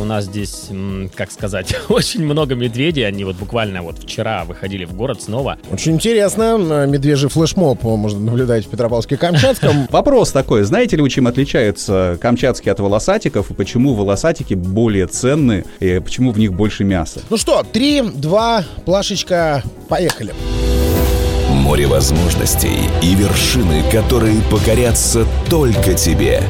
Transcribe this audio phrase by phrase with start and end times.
[0.00, 0.68] У нас здесь,
[1.14, 3.06] как сказать, очень много медведей.
[3.06, 5.58] Они вот буквально вот вчера выходили в город снова.
[5.70, 6.56] Очень интересно.
[6.58, 9.88] Э, Медвежий флешмоб можно наблюдать в Петропавловске-Камчатском.
[9.90, 15.64] Вопрос такой, знаете ли вы, чем отличаются камчатские от волосатиков, и почему волосатики более ценны,
[15.80, 17.20] и почему в них больше мяса?
[17.28, 20.32] Ну что, три, два, плашечка, поехали.
[21.50, 26.42] Море возможностей и вершины, которые покорятся только тебе.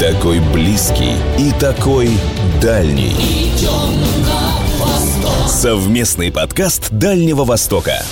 [0.00, 2.10] Такой близкий и такой
[2.62, 3.12] дальний.
[5.48, 8.04] Совместный подкаст Дальнего Востока.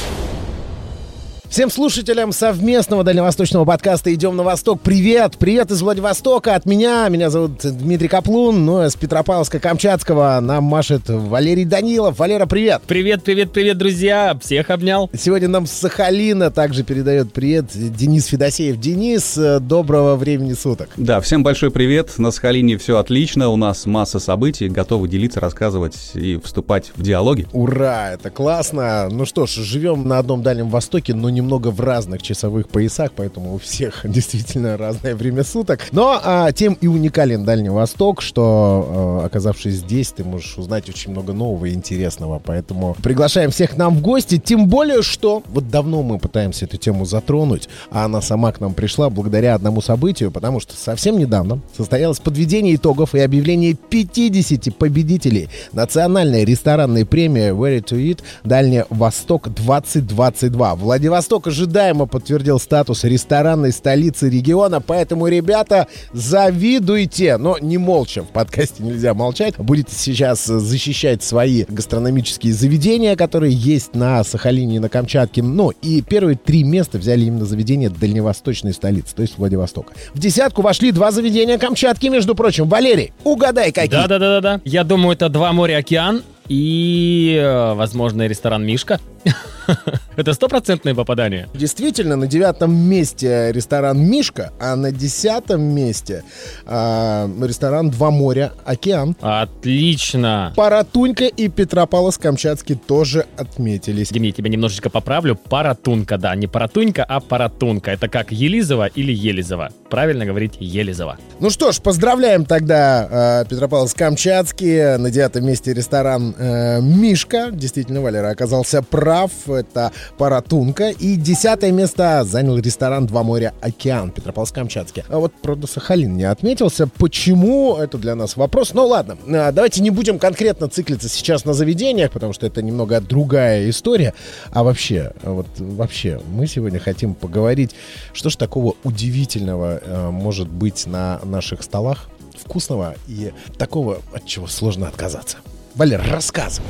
[1.51, 5.37] Всем слушателям совместного дальневосточного подкаста «Идем на восток» привет!
[5.37, 7.09] Привет из Владивостока от меня.
[7.09, 12.21] Меня зовут Дмитрий Каплун, ну, а с Петропавловска-Камчатского нам машет Валерий Данилов.
[12.21, 12.83] Валера, привет!
[12.87, 14.39] Привет, привет, привет, друзья!
[14.41, 15.11] Всех обнял.
[15.13, 18.79] Сегодня нам с Сахалина также передает привет Денис Федосеев.
[18.79, 20.91] Денис, э, доброго времени суток.
[20.97, 22.17] Да, всем большой привет.
[22.19, 27.49] На Сахалине все отлично, у нас масса событий, готовы делиться, рассказывать и вступать в диалоги.
[27.53, 29.09] Ура, это классно.
[29.11, 33.55] Ну что ж, живем на одном Дальнем Востоке, но немного в разных часовых поясах, поэтому
[33.55, 35.81] у всех действительно разное время суток.
[35.93, 41.11] Но а, тем и уникален Дальний Восток, что, а, оказавшись здесь, ты можешь узнать очень
[41.11, 42.41] много нового и интересного.
[42.45, 47.05] Поэтому приглашаем всех нам в гости, тем более, что вот давно мы пытаемся эту тему
[47.05, 52.21] затронуть, а она сама к нам пришла благодаря одному событию, потому что совсем недавно состоялось
[52.21, 60.75] подведение итогов и объявление 50 победителей национальной ресторанной премии Where to Eat Дальний Восток 2022.
[60.75, 68.83] Владивосток ожидаемо подтвердил статус ресторанной столицы региона, поэтому, ребята, завидуйте, но не молча, в подкасте
[68.83, 69.55] нельзя молчать.
[69.59, 75.43] Будете сейчас защищать свои гастрономические заведения, которые есть на Сахалине и на Камчатке.
[75.43, 79.93] Ну, и первые три места взяли именно заведения дальневосточной столицы, то есть Владивостока.
[80.15, 82.69] В десятку вошли два заведения Камчатки, между прочим.
[82.69, 83.91] Валерий, угадай, какие?
[83.91, 84.61] Да-да-да-да.
[84.65, 88.99] Я думаю, это два моря океан и, э, возможно, ресторан Мишка.
[90.21, 91.49] Это стопроцентное попадание.
[91.55, 96.25] Действительно, на девятом месте ресторан Мишка, а на десятом месте
[96.67, 99.17] а, ресторан Два моря Океан.
[99.23, 100.53] Отлично.
[100.57, 104.11] Паратунька и Петропавловск-Камчатский тоже отметились.
[104.11, 105.37] Дим, я тебя немножечко поправлю.
[105.37, 107.91] Паратунка, да, не паратунька, а паратунка.
[107.91, 109.71] Это как Елизова или Елизова.
[109.89, 111.17] Правильно говорить Елизова.
[111.41, 114.99] Ну что ж, поздравляем тогда э, Петропавловск-Камчатский.
[114.99, 117.49] На девятом месте ресторан э, Мишка.
[117.51, 119.31] Действительно, Валера оказался прав.
[119.49, 120.91] Это Паратунка.
[120.91, 125.05] И десятое место занял ресторан Два моря Океан Петропавловск-Камчатский.
[125.09, 126.87] А вот, правда, Сахалин не отметился.
[126.87, 127.77] Почему?
[127.77, 128.75] Это для нас вопрос.
[128.75, 133.01] Ну ладно, э, давайте не будем конкретно циклиться сейчас на заведениях, потому что это немного
[133.01, 134.15] другая история.
[134.53, 137.75] А вообще, вот вообще, мы сегодня хотим поговорить,
[138.13, 144.47] что ж такого удивительного э, может быть на наших столах, вкусного и такого, от чего
[144.47, 145.39] сложно отказаться.
[145.75, 146.67] Валер, рассказывай.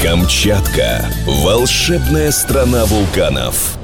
[0.00, 1.06] Камчатка.
[1.26, 3.78] Волшебная страна вулканов.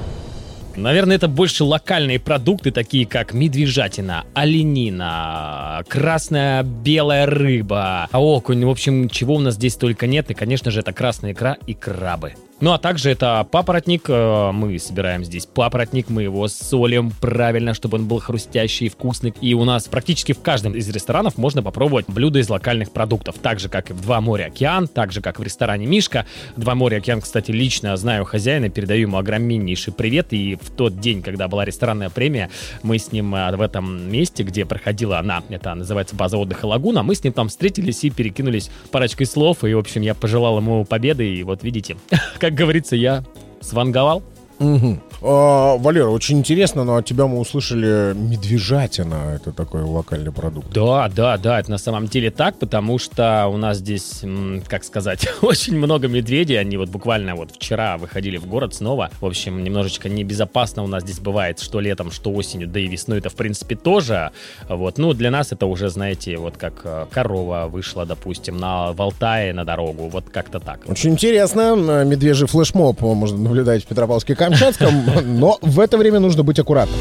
[0.76, 8.64] Наверное, это больше локальные продукты, такие как медвежатина, оленина, красная белая рыба, окунь.
[8.64, 10.30] В общем, чего у нас здесь только нет.
[10.30, 12.34] И, конечно же, это красная икра и крабы.
[12.60, 14.06] Ну а также это папоротник.
[14.08, 19.32] э, Мы собираем здесь папоротник, мы его солим правильно, чтобы он был хрустящий и вкусный.
[19.40, 23.36] И у нас практически в каждом из ресторанов можно попробовать блюда из локальных продуктов.
[23.40, 26.24] Так же, как и в Два моря океан, так же, как в ресторане Мишка.
[26.56, 30.32] Два моря океан, кстати, лично знаю хозяина, передаю ему огромнейший привет.
[30.32, 32.48] И в тот день, когда была ресторанная премия,
[32.82, 37.02] мы с ним э, в этом месте, где проходила она, это называется база отдыха Лагуна,
[37.02, 39.62] мы с ним там встретились и перекинулись парочкой слов.
[39.62, 41.32] И, в общем, я пожелал ему победы.
[41.32, 41.98] И вот видите,
[42.40, 43.24] как говорится, я
[43.60, 44.22] сванговал.
[44.58, 45.00] Мгм.
[45.20, 49.34] А, Валера, очень интересно, но от тебя мы услышали медвежатина.
[49.34, 50.72] Это такой локальный продукт.
[50.72, 54.22] Да, да, да, это на самом деле так, потому что у нас здесь,
[54.68, 56.58] как сказать, очень много медведей.
[56.58, 59.10] Они вот буквально вот вчера выходили в город снова.
[59.20, 63.18] В общем, немножечко небезопасно у нас здесь бывает, что летом, что осенью, да и весной
[63.18, 64.30] это в принципе тоже.
[64.68, 69.02] Вот, ну для нас это уже, знаете, вот как э, корова вышла, допустим, на в
[69.02, 70.80] Алтае на дорогу, вот как-то так.
[70.86, 72.04] Очень интересно.
[72.04, 76.98] Медвежий флешмоб можно наблюдать в Петропавловске-Камчатском, но в это время нужно быть аккуратным.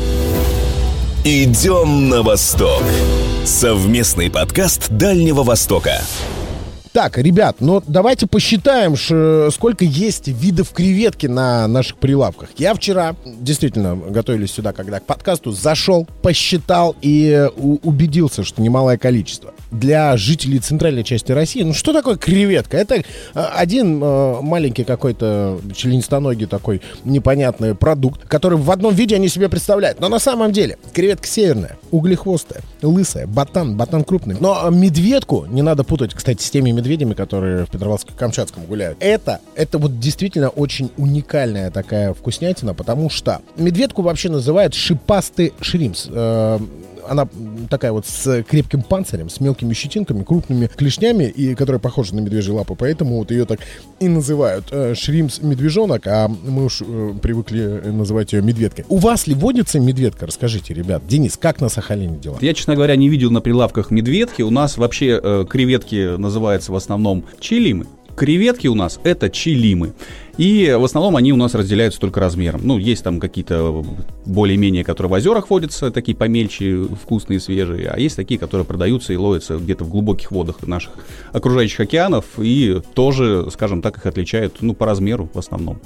[1.24, 2.84] Идем на восток.
[3.44, 6.02] Совместный подкаст Дальнего Востока.
[6.94, 8.96] Так, ребят, ну давайте посчитаем,
[9.52, 12.50] сколько есть видов креветки на наших прилавках.
[12.58, 18.98] Я вчера, действительно, готовились сюда, когда к подкасту, зашел, посчитал и э, убедился, что немалое
[18.98, 19.54] количество.
[19.72, 22.78] Для жителей центральной части России, ну что такое креветка?
[22.78, 23.04] Это э,
[23.34, 30.00] один э, маленький какой-то членистоногий такой непонятный продукт, который в одном виде они себе представляют.
[30.00, 34.38] Но на самом деле креветка северная, углехвостая, лысая, батан, батан крупный.
[34.40, 38.98] Но медведку не надо путать, кстати, с теми медведями, которые в Петропавловске-Камчатском гуляют.
[39.02, 46.08] Это, это вот действительно очень уникальная такая вкуснятина, потому что медведку вообще называют шипастый шримс.
[46.10, 46.60] Э,
[47.10, 47.28] она
[47.70, 52.52] такая вот с крепким панцирем, с мелкими щетинками, крупными клешнями, и которая похожа на медвежьи
[52.52, 53.60] лапы, поэтому вот ее так
[54.00, 58.86] и называют э, шримс медвежонок, а мы уж э, привыкли называть ее медведкой.
[58.90, 60.26] У вас ли водится медведка?
[60.26, 61.04] Расскажите, ребят.
[61.08, 62.38] Денис, как на Сахалине дела?
[62.42, 64.42] Я, честно говоря, не видел на прилавках медведки.
[64.42, 67.88] У нас вообще э, креветки называются в основном чилимы.
[68.16, 69.94] Креветки у нас это чилимы.
[70.38, 72.62] И в основном они у нас разделяются только размером.
[72.64, 73.84] Ну, есть там какие-то
[74.26, 77.90] более-менее, которые в озерах водятся, такие помельче, вкусные, свежие.
[77.90, 80.94] А есть такие, которые продаются и ловятся где-то в глубоких водах наших
[81.34, 82.26] окружающих океанов.
[82.38, 85.80] И тоже, скажем так, их отличают, ну, по размеру в основном.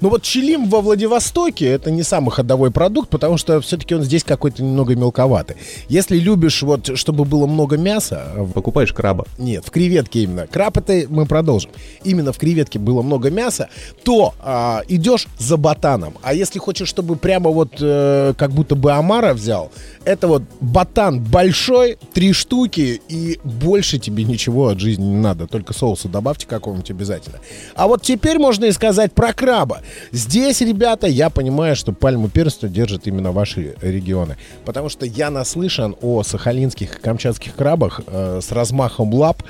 [0.00, 4.24] Ну вот чилим во Владивостоке это не самый ходовой продукт, потому что все-таки он здесь
[4.24, 5.56] какой-то немного мелковатый.
[5.88, 8.32] Если любишь вот, чтобы было много мяса...
[8.54, 9.24] Покупаешь краба.
[9.38, 10.46] Нет, в креветке именно.
[10.46, 11.70] Краб это мы продолжим.
[12.04, 13.68] Именно в креветке было много мяса,
[14.02, 16.14] то а, идешь за ботаном.
[16.22, 19.70] А если хочешь, чтобы прямо вот э, как будто бы омара взял,
[20.04, 25.46] это вот ботан большой, три штуки, и больше тебе ничего от жизни не надо.
[25.46, 27.38] Только соуса добавьте какого-нибудь обязательно.
[27.74, 29.80] А вот теперь можно и сказать про краба.
[30.12, 34.36] Здесь, ребята, я понимаю, что пальму перста держат именно ваши регионы.
[34.64, 39.42] Потому что я наслышан о сахалинских и камчатских крабах э, с размахом лап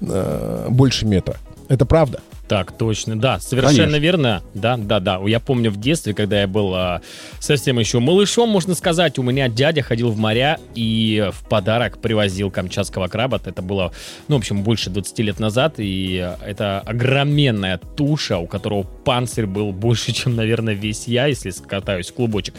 [0.00, 1.36] э, больше метра.
[1.68, 2.20] Это правда?
[2.50, 3.96] Так, точно, да, совершенно Конечно.
[3.98, 4.42] верно.
[4.54, 5.20] Да, да, да.
[5.24, 7.00] Я помню в детстве, когда я был а,
[7.38, 12.50] совсем еще малышом, можно сказать, у меня дядя ходил в моря и в подарок привозил
[12.50, 13.40] камчатского краба.
[13.44, 13.92] Это было,
[14.26, 15.74] ну, в общем, больше 20 лет назад.
[15.76, 22.10] И это огроменная туша, у которого панцирь был больше, чем, наверное, весь я, если скатаюсь
[22.10, 22.56] в клубочек.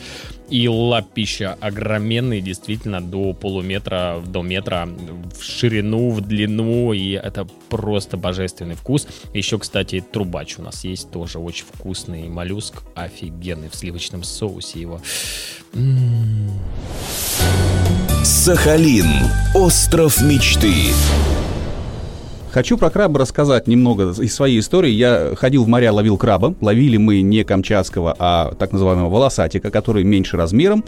[0.52, 6.92] И лапища огроменный, действительно, до полуметра, до метра в ширину, в длину.
[6.92, 9.08] И это просто божественный вкус.
[9.34, 12.84] Еще, кстати, трубач у нас есть тоже очень вкусный моллюск.
[12.96, 15.02] Офигенный в сливочном соусе его.
[15.74, 16.52] М-м-м.
[18.26, 19.08] Сахалин.
[19.56, 20.74] Остров мечты.
[22.52, 24.92] Хочу про краба рассказать немного из своей истории.
[24.92, 26.54] Я ходил в моря, ловил краба.
[26.60, 30.84] Ловили мы не камчатского, а так называемого волосатика, который меньше размером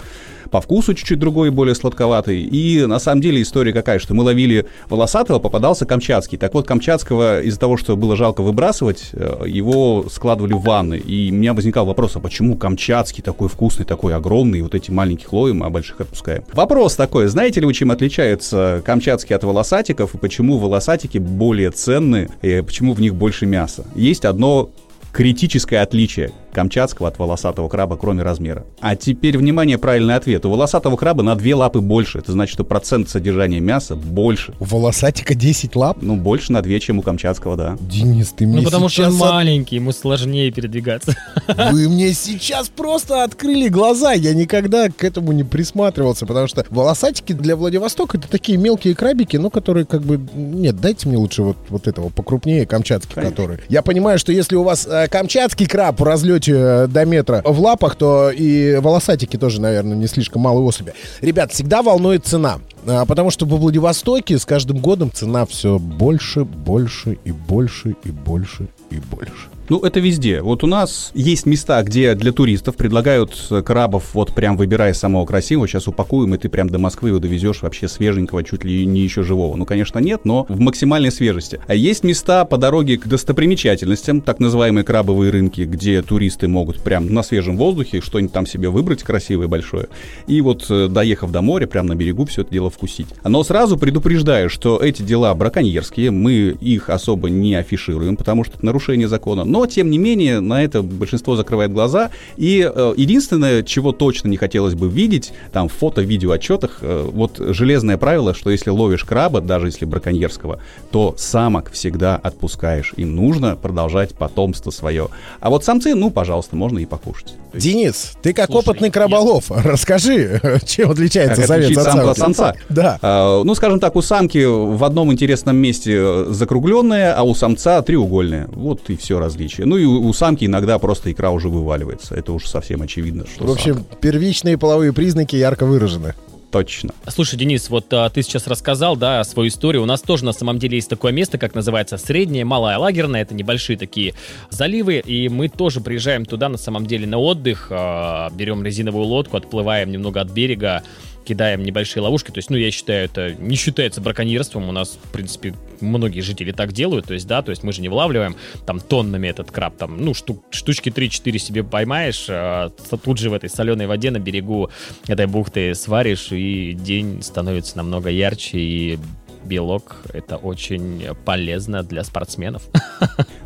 [0.53, 2.43] по вкусу чуть-чуть другой, более сладковатый.
[2.43, 6.37] И на самом деле история какая, что мы ловили волосатого, попадался камчатский.
[6.37, 10.99] Так вот, камчатского из-за того, что было жалко выбрасывать, э, его складывали в ванны.
[10.99, 15.33] И у меня возникал вопрос, а почему камчатский такой вкусный, такой огромный, вот эти маленьких
[15.33, 16.43] ловим, а больших отпускаем?
[16.53, 22.29] Вопрос такой, знаете ли вы, чем отличаются камчатские от волосатиков, и почему волосатики более ценны,
[22.41, 23.85] и почему в них больше мяса?
[23.95, 24.69] Есть одно
[25.11, 28.65] критическое отличие камчатского от волосатого краба, кроме размера.
[28.79, 30.45] А теперь, внимание, правильный ответ.
[30.45, 32.19] У волосатого краба на две лапы больше.
[32.19, 34.53] Это значит, что процент содержания мяса больше.
[34.59, 35.97] У волосатика 10 лап?
[36.01, 37.77] Ну, больше на две, чем у камчатского, да.
[37.81, 41.15] Денис, ты мне Ну, потому что он маленький, ему сложнее передвигаться.
[41.71, 44.13] Вы мне сейчас просто открыли глаза.
[44.13, 49.37] Я никогда к этому не присматривался, потому что волосатики для Владивостока это такие мелкие крабики,
[49.37, 50.21] ну, которые как бы...
[50.33, 53.35] Нет, дайте мне лучше вот, вот этого покрупнее, камчатский, Конечно.
[53.35, 53.59] который.
[53.69, 57.59] Я понимаю, что если у вас э, камчатский краб в разлете э, до метра в
[57.59, 60.93] лапах, то и волосатики тоже, наверное, не слишком малые особи.
[61.21, 62.59] Ребят, всегда волнует цена.
[62.87, 68.11] А, Потому что во Владивостоке с каждым годом цена все больше, больше и больше и
[68.11, 69.49] больше и больше.
[69.69, 70.41] Ну, это везде.
[70.41, 75.25] Вот у нас есть места, где для туристов предлагают э, крабов, вот прям выбирая самого
[75.25, 78.99] красивого, сейчас упакуем, и ты прям до Москвы его довезешь вообще свеженького, чуть ли не
[78.99, 79.55] еще живого.
[79.55, 81.61] Ну, конечно, нет, но в максимальной свежести.
[81.65, 87.13] А есть места по дороге к достопримечательностям, так называемые крабовые рынки, где туристы могут прям
[87.13, 89.87] на свежем воздухе что-нибудь там себе выбрать красивое, большое.
[90.27, 93.07] И вот, э, доехав до моря, прям на берегу все это дело вкусить.
[93.23, 98.65] Но сразу предупреждаю, что эти дела браконьерские, мы их особо не афишируем, потому что это
[98.65, 99.43] нарушение закона.
[99.43, 102.09] Но, тем не менее, на это большинство закрывает глаза.
[102.37, 107.37] И э, единственное, чего точно не хотелось бы видеть, там, в фото-видео отчетах, э, вот
[107.37, 110.59] железное правило, что если ловишь краба, даже если браконьерского,
[110.91, 112.93] то самок всегда отпускаешь.
[112.97, 115.09] Им нужно продолжать потомство свое.
[115.39, 117.35] А вот самцы, ну, пожалуйста, можно и покушать.
[117.53, 122.55] Денис, ты как Слушай, опытный краболов, расскажи, чем отличается Как самец от самца?
[122.69, 122.99] Да.
[123.01, 128.47] А, ну, скажем так, у самки в одном интересном месте закругленная, а у самца треугольная.
[128.51, 129.65] Вот и все различие.
[129.65, 132.15] Ну и у, у самки иногда просто икра уже вываливается.
[132.15, 133.95] Это уж совсем очевидно, что В общем, самка.
[134.01, 136.13] первичные половые признаки ярко выражены.
[136.51, 136.91] Точно.
[137.07, 139.81] Слушай, Денис, вот а, ты сейчас рассказал, да, свою историю.
[139.81, 143.23] У нас тоже на самом деле есть такое место, как называется Средняя Малая Лагерная.
[143.23, 144.13] Это небольшие такие
[144.51, 149.35] заливы, и мы тоже приезжаем туда на самом деле на отдых, а, берем резиновую лодку,
[149.37, 150.83] отплываем немного от берега,
[151.25, 152.31] кидаем небольшие ловушки.
[152.31, 154.69] То есть, ну, я считаю, это не считается браконьерством.
[154.69, 157.07] У нас, в принципе, многие жители так делают.
[157.07, 159.77] То есть, да, то есть мы же не вылавливаем там тоннами этот краб.
[159.77, 164.19] Там, ну, штук, штучки 3-4 себе поймаешь, а тут же в этой соленой воде на
[164.19, 164.69] берегу
[165.07, 168.99] этой бухты сваришь, и день становится намного ярче, и
[169.45, 172.63] белок это очень полезно для спортсменов.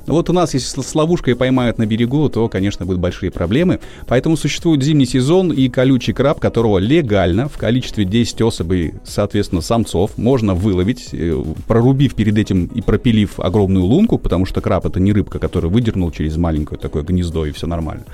[0.07, 3.81] Ну вот у нас, если с ловушкой поймают на берегу, то, конечно, будут большие проблемы.
[4.07, 10.17] Поэтому существует зимний сезон и колючий краб, которого легально в количестве 10 особей, соответственно, самцов,
[10.17, 15.11] можно выловить, э, прорубив перед этим и пропилив огромную лунку, потому что краб это не
[15.11, 18.05] рыбка, который выдернул через маленькое такое гнездо и все нормально.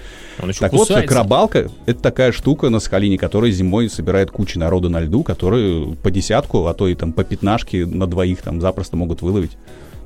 [0.41, 0.95] Он еще Так кусается.
[0.95, 5.95] вот, крабалка— это такая штука на Сахалине, которая зимой собирает кучу народа на льду, которые
[6.01, 9.51] по десятку, а то и там по пятнашке на двоих там запросто могут выловить.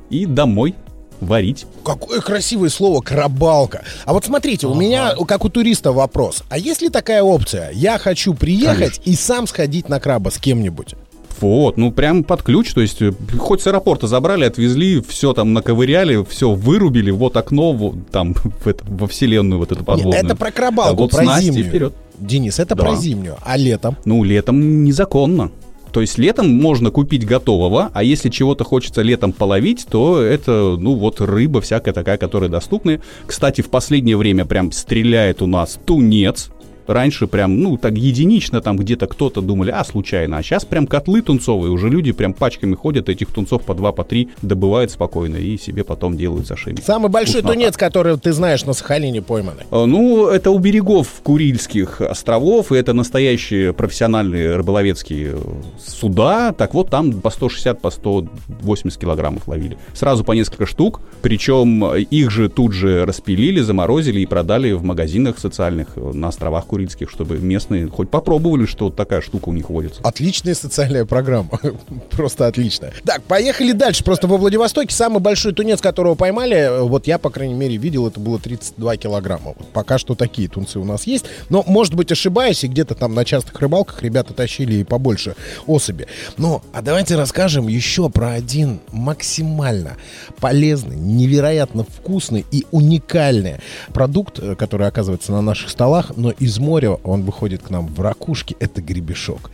[0.09, 0.75] И домой
[1.19, 1.65] варить.
[1.83, 3.83] Какое красивое слово «крабалка».
[4.05, 6.43] А вот смотрите, у меня, как у туриста, вопрос.
[6.49, 7.71] А есть ли такая опция?
[7.73, 10.93] Я хочу приехать и сам сходить на краба с кем-нибудь.
[11.39, 15.53] Вот, ну прям под ключ, то есть э, хоть с аэропорта забрали, отвезли, все там
[15.53, 18.33] наковыряли, все вырубили, вот окно вот, там
[18.63, 20.25] в это- во вселенную вот эту Нет, подводную.
[20.25, 21.65] это про А крабалку, вот про зимнюю.
[21.65, 21.93] вперед.
[22.17, 22.83] Денис, это Да.
[22.83, 23.37] про зимнюю.
[23.45, 23.97] А летом?
[24.05, 25.51] Ну, летом незаконно.
[25.97, 30.93] То есть летом можно купить готового, а если чего-то хочется летом половить, то это, ну,
[30.93, 33.01] вот рыба всякая такая, которая доступна.
[33.25, 36.51] Кстати, в последнее время прям стреляет у нас тунец.
[36.87, 40.37] Раньше прям, ну, так единично там где-то кто-то думали, а, случайно.
[40.37, 44.03] А сейчас прям котлы тунцовые, уже люди прям пачками ходят, этих тунцов по два, по
[44.03, 46.79] три добывают спокойно и себе потом делают сашими.
[46.81, 47.53] Самый большой Вкуснота.
[47.53, 49.63] тунец, который ты знаешь на Сахалине пойманный.
[49.71, 55.37] А, Ну, это у берегов Курильских островов, и это настоящие профессиональные рыболовецкие э,
[55.79, 56.53] суда.
[56.53, 59.77] Так вот, там по 160, по 180 килограммов ловили.
[59.93, 64.83] Сразу по несколько штук, причем э, их же тут же распилили, заморозили и продали в
[64.83, 69.53] магазинах социальных э, на островах Курильских, чтобы местные хоть попробовали, что вот такая штука у
[69.53, 70.01] них водится.
[70.03, 71.49] Отличная социальная программа.
[72.11, 72.91] Просто отлично.
[73.03, 74.03] Так, поехали дальше.
[74.03, 78.07] Просто во Владивостоке самый большой тунец, которого поймали, э, вот я, по крайней мере, видел,
[78.07, 79.53] это было 32 килограмма.
[79.57, 81.25] Вот пока что такие тунцы у нас есть.
[81.49, 86.07] Но, может быть, ошибаюсь, и где-то там на частых рыбалках ребята тащили и побольше особи.
[86.37, 89.97] Но, а давайте расскажем еще про один максимально
[90.39, 93.55] полезный, невероятно вкусный и уникальный
[93.93, 98.01] продукт, э, который оказывается на наших столах, но из моря он выходит к нам в
[98.01, 98.55] ракушке.
[98.59, 99.49] Это гребешок.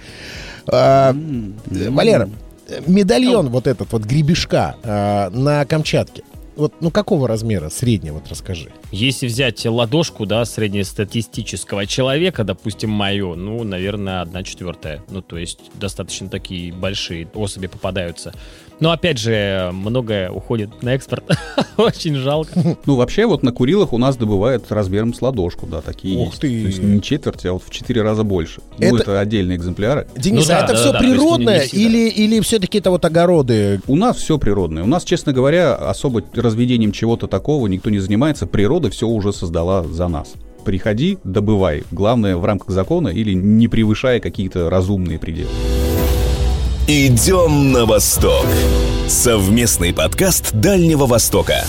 [0.68, 1.16] А,
[1.66, 2.30] Валера,
[2.88, 6.24] медальон вот этот вот гребешка э, на Камчатке.
[6.56, 8.70] Вот, ну какого размера среднего, вот расскажи.
[8.92, 15.04] Если взять ладошку, да, среднестатистического человека, допустим, мою, ну, наверное, одна четвертая.
[15.10, 18.34] Ну, то есть достаточно такие большие особи попадаются.
[18.80, 21.24] Но, опять же, многое уходит на экспорт.
[21.78, 22.78] Очень жалко.
[22.86, 26.40] Ну, вообще, вот на Курилах у нас добывают размером с ладошку, да, такие Ух есть.
[26.42, 26.48] ты.
[26.62, 28.62] То есть не четверть, а вот в четыре раза больше.
[28.80, 30.08] Ну, Это- это отдельные экземпляры.
[30.18, 31.82] Денис, Ну да, а это да, все да, природное не всегда.
[31.84, 33.80] или, или все-таки это вот огороды?
[33.88, 34.84] У нас все природное.
[34.84, 38.46] У нас, честно говоря, особо разведением чего-то такого никто не занимается.
[38.46, 40.34] Природа все уже создала за нас.
[40.64, 41.84] Приходи, добывай.
[41.92, 45.50] Главное, в рамках закона или не превышая какие-то разумные пределы.
[46.88, 48.46] Идем на восток.
[49.08, 51.64] Совместный подкаст Дальнего Востока.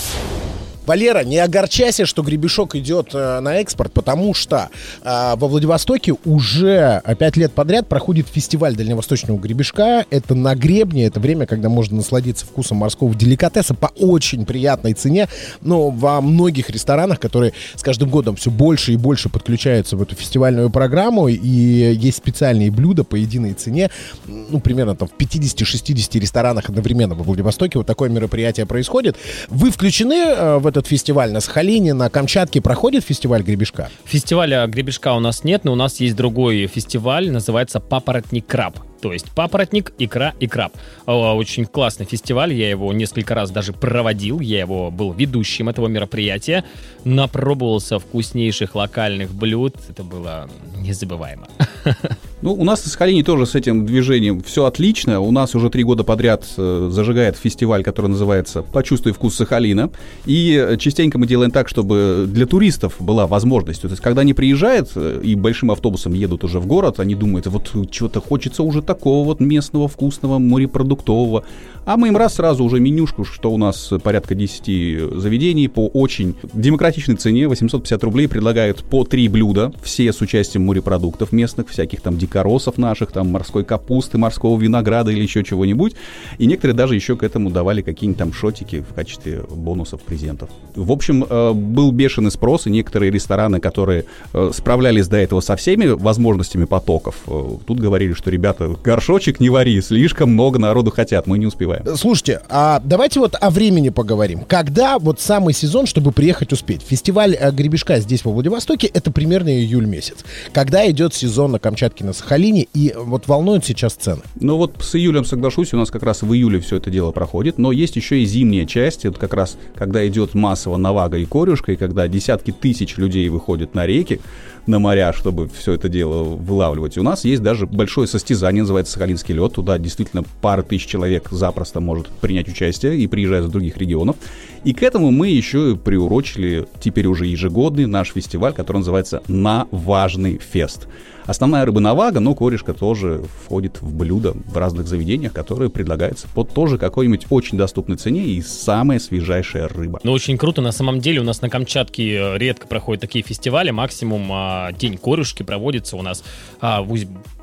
[0.87, 4.69] Валера, не огорчайся, что гребешок идет э, на экспорт, потому что
[5.03, 10.05] э, во Владивостоке уже э, пять лет подряд проходит фестиваль дальневосточного гребешка.
[10.11, 15.29] Это на гребне, это время, когда можно насладиться вкусом морского деликатеса по очень приятной цене.
[15.63, 20.15] Но во многих ресторанах, которые с каждым годом все больше и больше подключаются в эту
[20.15, 23.91] фестивальную программу, и есть специальные блюда по единой цене,
[24.27, 29.17] ну, примерно там в 50-60 ресторанах одновременно во Владивостоке вот такое мероприятие происходит.
[29.49, 33.91] Вы включены э, в этот фестиваль на Сахалине, на Камчатке проходит фестиваль гребешка?
[34.05, 38.81] Фестиваля гребешка у нас нет, но у нас есть другой фестиваль, называется «Папоротник краб».
[39.05, 40.73] То есть папоротник, икра и краб.
[41.05, 46.65] Очень классный фестиваль, я его несколько раз даже проводил, я его был ведущим этого мероприятия,
[47.05, 51.49] напробовался вкуснейших локальных блюд, это было незабываемо.
[52.45, 55.19] Ну, у нас на Сахалине тоже с этим движением все отлично.
[55.21, 59.91] У нас уже три года подряд э, зажигает фестиваль, который называется «Почувствуй вкус Сахалина».
[60.27, 63.81] И э, частенько мы делаем так, чтобы для туристов была возможность.
[63.81, 67.47] То есть, когда они приезжают э, и большим автобусом едут уже в город, они думают,
[67.47, 71.45] вот что-то хочется уже такого вот местного, вкусного, морепродуктового.
[71.87, 76.35] А мы им раз сразу уже менюшку, что у нас порядка 10 заведений по очень
[76.55, 82.17] демократичной цене, 850 рублей, предлагают по три блюда, все с участием морепродуктов местных, всяких там
[82.17, 85.95] дикоросов наших, там, морской капусты, морского винограда или еще чего-нибудь.
[86.39, 90.49] И некоторые даже еще к этому давали какие-нибудь там шотики в качестве бонусов, презентов.
[90.75, 95.55] В общем, э, был бешеный спрос, и некоторые рестораны, которые э, справлялись до этого со
[95.57, 101.27] всеми возможностями потоков, э, тут говорили, что, ребята, горшочек не вари, слишком много народу хотят,
[101.27, 101.85] мы не успеваем.
[101.97, 104.45] Слушайте, а давайте вот о времени поговорим.
[104.47, 106.83] Когда вот самый сезон, чтобы приехать успеть?
[106.83, 110.19] Фестиваль э, гребешка здесь, во Владивостоке, это примерно июль месяц.
[110.53, 114.23] Когда идет сезон на Камчатке, на Сахалине, и вот волнуют сейчас цены?
[114.39, 117.59] Ну вот с июлем соглашусь, у нас как раз в июле все это дело проходит,
[117.59, 121.73] но есть еще и зимняя часть, это как раз когда идет массово навага и корюшка,
[121.73, 124.21] и когда десятки тысяч людей выходят на реки,
[124.67, 126.97] на моря, чтобы все это дело вылавливать.
[126.99, 129.53] У нас есть даже большое состязание, называется Сахалинский лед.
[129.55, 134.17] Туда действительно пара тысяч человек запросто может принять участие и приезжают из других регионов.
[134.65, 140.39] И к этому мы еще приурочили теперь уже ежегодный наш фестиваль, который называется «На важный
[140.39, 140.89] фест».
[141.27, 146.45] Основная рыба навага, но корешка тоже входит в блюдо в разных заведениях, которые предлагаются по
[146.45, 150.01] тоже какой-нибудь очень доступной цене и самая свежайшая рыба.
[150.03, 150.61] Ну, очень круто.
[150.61, 153.71] На самом деле у нас на Камчатке э, редко проходят такие фестивали.
[153.71, 156.23] Максимум а, день корешки проводится у нас
[156.61, 156.95] а, в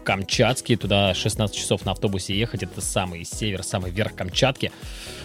[0.04, 4.72] Камчатский, туда 16 часов на автобусе ехать, это самый север, самый верх Камчатки.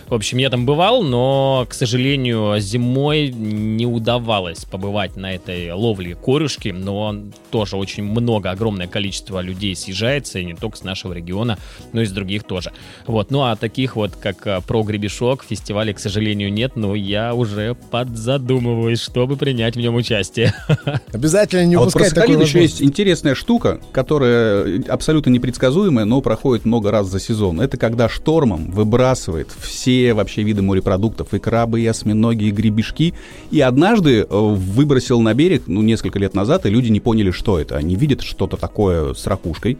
[0.09, 6.15] В общем, я там бывал, но, к сожалению, зимой не удавалось побывать на этой ловле
[6.15, 7.17] корюшки, но
[7.51, 11.59] тоже очень много, огромное количество людей съезжается, и не только с нашего региона,
[11.93, 12.73] но и с других тоже.
[13.09, 17.35] Вот, ну а таких вот, как э, про гребешок, фестивалей, к сожалению, нет, но я
[17.35, 20.55] уже подзадумываюсь, чтобы принять в нем участие.
[21.13, 26.65] Обязательно не а упускать вот такой еще есть интересная штука, которая абсолютно непредсказуемая, но проходит
[26.65, 27.61] много раз за сезон.
[27.61, 33.15] Это когда штормом выбрасывает все все вообще виды морепродуктов, и крабы, и осьминоги, и гребешки.
[33.53, 37.61] И однажды э, выбросил на берег, ну, несколько лет назад, и люди не поняли, что
[37.61, 37.77] это.
[37.77, 39.79] Они видят что-то такое с ракушкой,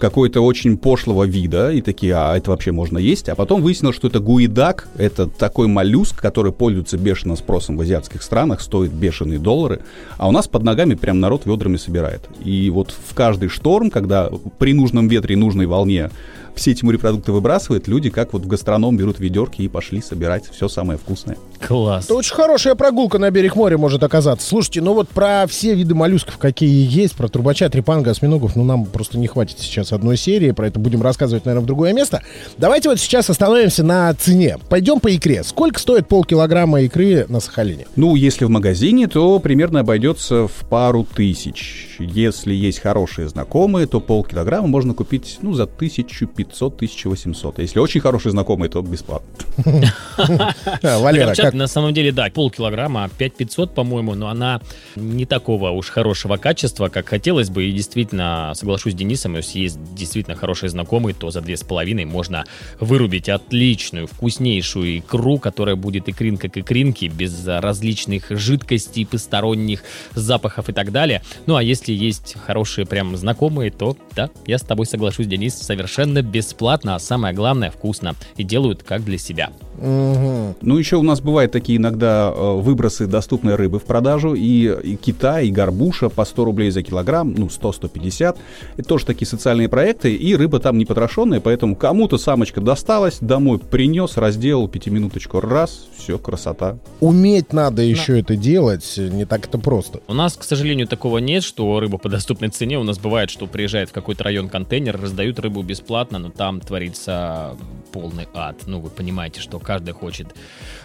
[0.00, 3.28] какой-то очень пошлого вида, и такие, а это вообще можно есть.
[3.28, 8.22] А потом выяснилось, что это гуидак, это такой моллюск, который пользуется бешеным спросом в азиатских
[8.22, 9.80] странах, стоит бешеные доллары,
[10.16, 12.22] а у нас под ногами прям народ ведрами собирает.
[12.44, 16.10] И вот в каждый шторм, когда при нужном ветре и нужной волне
[16.54, 20.68] все эти морепродукты выбрасывают, люди как вот в гастроном берут ведерки и пошли собирать все
[20.68, 21.36] самое вкусное.
[21.66, 22.06] Класс.
[22.06, 24.46] Это очень хорошая прогулка на берег моря может оказаться.
[24.46, 28.86] Слушайте, ну вот про все виды моллюсков, какие есть, про трубача, трепанга, осьминогов, ну нам
[28.86, 32.22] просто не хватит сейчас одной серии, про это будем рассказывать, наверное, в другое место.
[32.56, 34.56] Давайте вот сейчас остановимся на цене.
[34.68, 35.44] Пойдем по икре.
[35.44, 37.86] Сколько стоит полкилограмма икры на Сахалине?
[37.96, 41.96] Ну, если в магазине, то примерно обойдется в пару тысяч.
[41.98, 47.54] Если есть хорошие знакомые, то полкилограмма можно купить, ну, за 1500-1800.
[47.58, 49.28] Если очень хорошие знакомые, то бесплатно.
[50.82, 51.58] Валера, как?
[51.58, 54.60] На самом деле, да, полкилограмма, 5500, по-моему, но она
[54.96, 57.64] не такого уж хорошего качества, как хотелось бы.
[57.64, 62.04] И действительно, соглашусь с Денисом, если есть действительно хорошие знакомые, то за две с половиной
[62.04, 62.44] можно
[62.78, 69.82] вырубить отличную, вкуснейшую икру, которая будет икринка к икринке, без различных жидкостей, посторонних
[70.14, 71.22] запахов и так далее.
[71.46, 76.22] Ну, а если есть хорошие прям знакомые, то да, я с тобой соглашусь, Денис, совершенно
[76.22, 78.14] бесплатно, а самое главное, вкусно.
[78.36, 79.50] И делают как для себя.
[79.78, 80.56] Угу.
[80.60, 84.34] Ну, еще у нас бывают такие иногда э, выбросы доступной рыбы в продажу.
[84.34, 88.36] И, и кита, и горбуша по 100 рублей за килограмм, ну, 100-150.
[88.76, 90.14] Это тоже такие социальные проекты.
[90.14, 96.18] И рыба там не потрошенная, поэтому кому-то самочка досталась, домой принес, разделал пятиминуточку, раз, все,
[96.18, 96.76] красота.
[97.00, 98.18] Уметь надо еще да.
[98.18, 100.00] это делать, не так это просто.
[100.06, 102.78] У нас, к сожалению, такого нет, что рыба по доступной цене.
[102.78, 107.56] У нас бывает, что приезжает в какой-то район контейнер, раздают рыбу бесплатно, но там творится
[107.92, 108.56] полный ад.
[108.66, 110.34] Ну, вы понимаете, что каждый хочет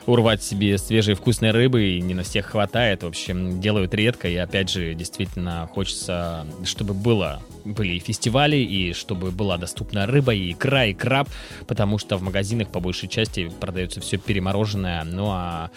[0.05, 3.03] урвать себе свежей вкусной рыбы, и не на всех хватает.
[3.03, 8.93] В общем, делают редко, и опять же, действительно хочется, чтобы было были и фестивали, и
[8.93, 11.27] чтобы была доступна рыба, и икра, и краб,
[11.67, 15.71] потому что в магазинах по большей части продается все перемороженное, ну а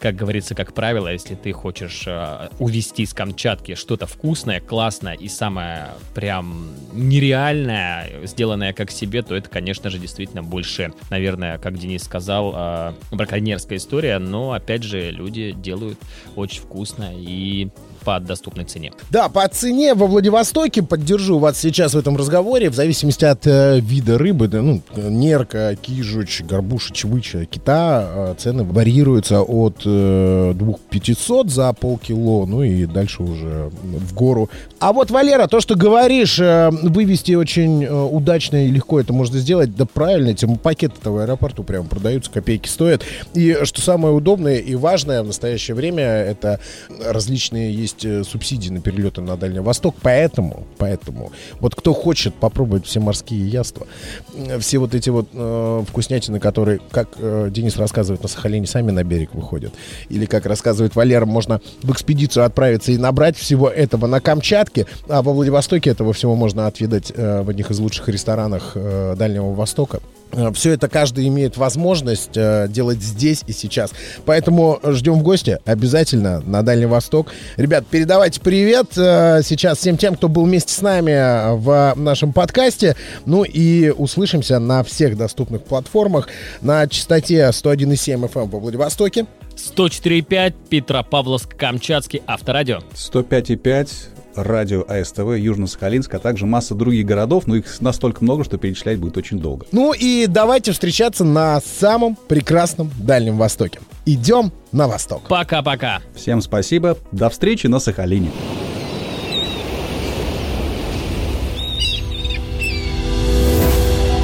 [0.00, 5.28] как говорится, как правило, если ты хочешь э, увезти с Камчатки что-то вкусное, классное и
[5.28, 12.02] самое прям нереальное, сделанное как себе, то это, конечно же, действительно больше, наверное, как Денис
[12.02, 15.98] сказал, э, браконьерская история, но, опять же, люди делают
[16.34, 17.68] очень вкусно и
[18.04, 18.92] по доступной цене.
[19.10, 23.80] Да, по цене во Владивостоке поддержу вас сейчас в этом разговоре, в зависимости от э,
[23.80, 31.50] вида рыбы, да, ну, нерка, кижуч, горбуша, чевыча, кита, э, цены варьируются от э, 2500
[31.50, 34.50] за полкило, ну и дальше уже в гору.
[34.78, 39.38] А вот, Валера, то, что говоришь, э, вывести очень э, удачно и легко это можно
[39.38, 43.02] сделать, да правильно, эти пакеты в аэропорту прям продаются, копейки стоят.
[43.34, 46.60] И что самое удобное и важное в настоящее время, это
[47.06, 52.86] различные есть э, субсидии на перелеты на Дальний Восток, поэтому, поэтому, вот кто хочет попробовать
[52.86, 53.86] все морские яства,
[54.34, 58.90] э, все вот эти вот э, вкуснятины, которые, как э, Денис рассказывает, на Сахалине сами
[58.90, 59.72] на берег выходят,
[60.08, 65.22] или как рассказывает Валера, можно в экспедицию отправиться и набрать всего этого на Камчатке, а
[65.22, 70.00] во Владивостоке этого всего можно отведать э, в одних из лучших ресторанах э, Дальнего Востока.
[70.32, 73.92] Э, Все это каждый имеет возможность э, делать здесь и сейчас.
[74.24, 77.32] Поэтому ждем в гости обязательно на Дальний Восток.
[77.56, 82.96] Ребят, передавайте привет э, сейчас всем тем, кто был вместе с нами в нашем подкасте.
[83.26, 86.28] Ну и услышимся на всех доступных платформах
[86.60, 89.26] на частоте 101,7 FM во Владивостоке.
[89.56, 92.80] 104,5 Петропавловск, Камчатский, Авторадио.
[92.94, 93.88] 105,5
[94.34, 99.16] радио АСТВ Южно-Сахалинск, а также масса других городов, но их настолько много, что перечислять будет
[99.16, 99.66] очень долго.
[99.72, 103.80] Ну и давайте встречаться на самом прекрасном Дальнем Востоке.
[104.06, 105.22] Идем на восток.
[105.28, 106.00] Пока-пока.
[106.14, 108.30] Всем спасибо, до встречи на Сахалине.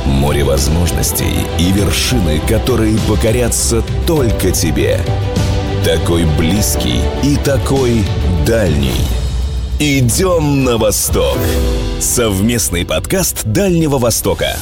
[0.07, 4.99] Море возможностей и вершины, которые покорятся только тебе.
[5.85, 8.03] Такой близкий и такой
[8.45, 9.26] дальний.
[9.79, 11.37] Идем на восток.
[12.01, 14.57] Совместный подкаст Дальнего Востока.